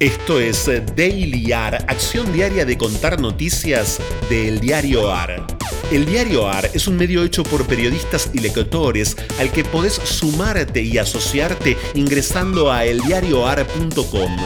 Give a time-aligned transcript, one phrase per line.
[0.00, 0.64] Esto es
[0.96, 5.46] Daily AR, acción diaria de contar noticias del diario AR.
[5.92, 10.80] El diario AR es un medio hecho por periodistas y lectores al que podés sumarte
[10.80, 14.38] y asociarte ingresando a eldiarioar.com.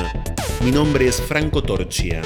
[0.64, 2.20] Mi nombre es Franco Torchia.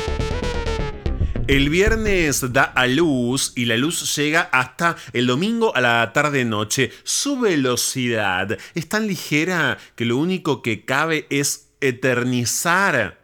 [1.49, 6.93] El viernes da a luz y la luz llega hasta el domingo a la tarde-noche.
[7.03, 13.19] Su velocidad es tan ligera que lo único que cabe es eternizar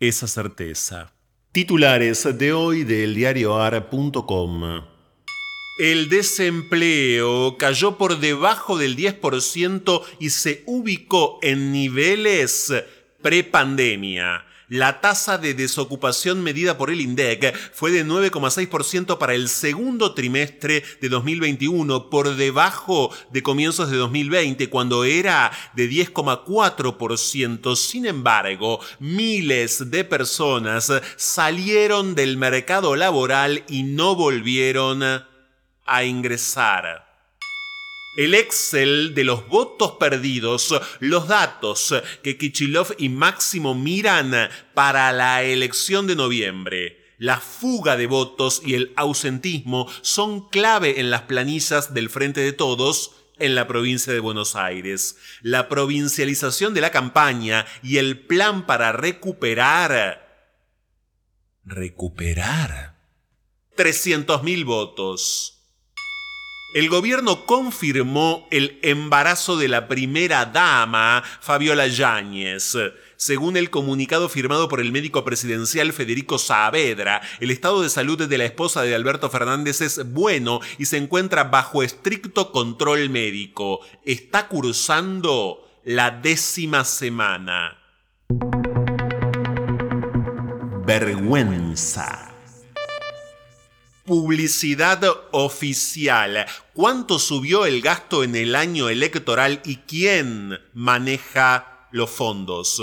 [0.00, 1.12] esa certeza.
[1.52, 4.84] Titulares de hoy del diarioar.com.
[5.78, 12.72] El desempleo cayó por debajo del 10% y se ubicó en niveles
[13.20, 14.45] prepandemia.
[14.68, 20.82] La tasa de desocupación medida por el INDEC fue de 9,6% para el segundo trimestre
[21.00, 27.76] de 2021, por debajo de comienzos de 2020, cuando era de 10,4%.
[27.76, 37.05] Sin embargo, miles de personas salieron del mercado laboral y no volvieron a ingresar
[38.16, 44.32] el Excel de los votos perdidos, los datos que Kichilov y Máximo miran
[44.74, 47.06] para la elección de noviembre.
[47.18, 52.52] La fuga de votos y el ausentismo son clave en las planillas del Frente de
[52.52, 55.16] Todos en la provincia de Buenos Aires.
[55.42, 60.24] La provincialización de la campaña y el plan para recuperar...
[61.64, 62.96] Recuperar.
[63.76, 65.55] 300.000 votos.
[66.74, 72.76] El gobierno confirmó el embarazo de la primera dama, Fabiola Yáñez.
[73.16, 78.38] Según el comunicado firmado por el médico presidencial Federico Saavedra, el estado de salud de
[78.38, 83.80] la esposa de Alberto Fernández es bueno y se encuentra bajo estricto control médico.
[84.04, 87.78] Está cursando la décima semana.
[90.84, 92.25] Vergüenza.
[94.06, 95.02] Publicidad
[95.32, 96.46] oficial.
[96.72, 102.80] ¿Cuánto subió el gasto en el año electoral y quién maneja los fondos?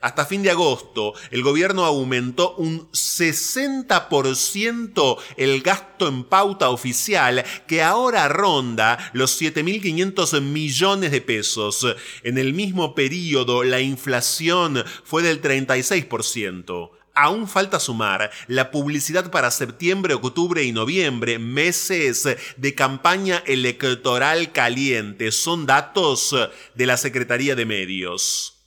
[0.00, 7.82] Hasta fin de agosto, el gobierno aumentó un 60% el gasto en pauta oficial, que
[7.82, 11.86] ahora ronda los 7.500 millones de pesos.
[12.24, 17.01] En el mismo periodo, la inflación fue del 36%.
[17.14, 25.30] Aún falta sumar la publicidad para septiembre, octubre y noviembre, meses de campaña electoral caliente.
[25.30, 26.34] Son datos
[26.74, 28.58] de la Secretaría de Medios.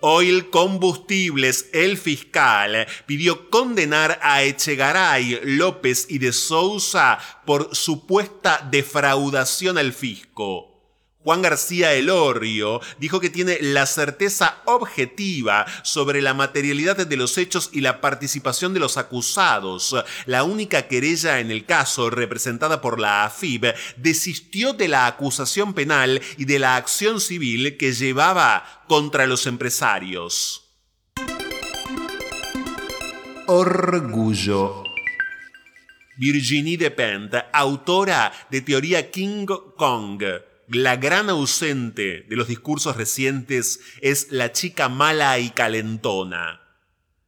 [0.00, 9.78] Oil Combustibles, el fiscal, pidió condenar a Echegaray, López y de Sousa por supuesta defraudación
[9.78, 10.75] al fisco.
[11.26, 17.68] Juan García Elorrio dijo que tiene la certeza objetiva sobre la materialidad de los hechos
[17.72, 19.96] y la participación de los acusados.
[20.26, 26.22] La única querella en el caso, representada por la AFIB, desistió de la acusación penal
[26.36, 30.76] y de la acción civil que llevaba contra los empresarios.
[33.48, 34.84] Orgullo.
[36.18, 40.22] Virginie Despentes, autora de Teoría King Kong
[40.68, 46.60] la gran ausente de los discursos recientes es la chica mala y calentona.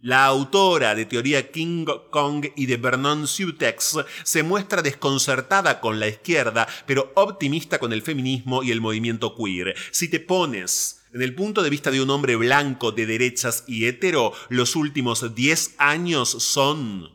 [0.01, 6.07] La autora de Teoría King Kong y de Vernon Sutex se muestra desconcertada con la
[6.07, 9.75] izquierda, pero optimista con el feminismo y el movimiento queer.
[9.91, 13.87] Si te pones en el punto de vista de un hombre blanco de derechas y
[13.87, 17.11] hetero, los últimos 10 años son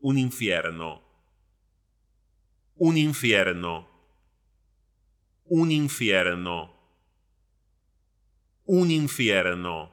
[0.00, 1.02] un infierno.
[2.76, 3.95] Un infierno
[5.48, 6.72] un infierno.
[8.64, 9.92] Un infierno.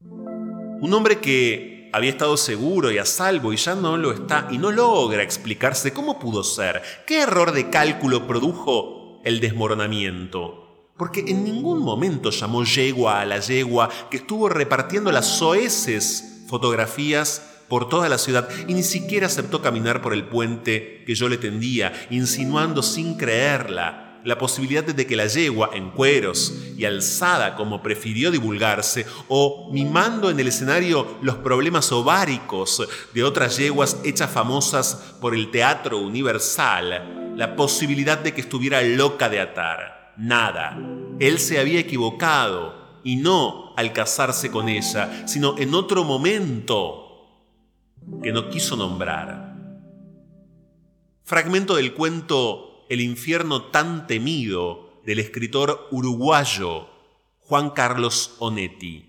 [0.00, 4.58] Un hombre que había estado seguro y a salvo y ya no lo está y
[4.58, 10.92] no logra explicarse cómo pudo ser, qué error de cálculo produjo el desmoronamiento.
[10.96, 17.64] Porque en ningún momento llamó yegua a la yegua que estuvo repartiendo las soeces fotografías
[17.68, 21.38] por toda la ciudad y ni siquiera aceptó caminar por el puente que yo le
[21.38, 27.82] tendía, insinuando sin creerla la posibilidad de que la yegua en cueros y alzada como
[27.82, 35.16] prefirió divulgarse, o mimando en el escenario los problemas ováricos de otras yeguas hechas famosas
[35.20, 40.14] por el teatro universal, la posibilidad de que estuviera loca de atar.
[40.16, 40.78] Nada.
[41.18, 47.10] Él se había equivocado, y no al casarse con ella, sino en otro momento
[48.22, 49.54] que no quiso nombrar.
[51.24, 56.88] Fragmento del cuento el infierno tan temido del escritor uruguayo
[57.38, 59.06] Juan Carlos Onetti.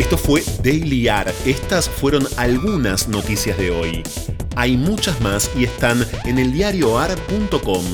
[0.00, 1.32] Esto fue Daily AR.
[1.46, 4.02] Estas fueron algunas noticias de hoy.
[4.56, 7.84] Hay muchas más y están en eldiarioar.com.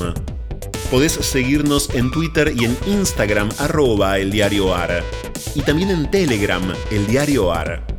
[0.89, 5.03] Podés seguirnos en Twitter y en Instagram arroba eldiarioar.
[5.53, 7.96] Y también en Telegram, eldiarioar.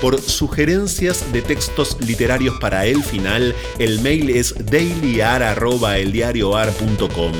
[0.00, 7.32] Por sugerencias de textos literarios para el final, el mail es dailyar.eldiarioar.com.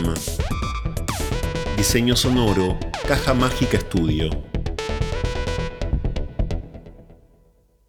[1.79, 2.79] Diseño sonoro,
[3.09, 4.29] Caja Mágica Estudio.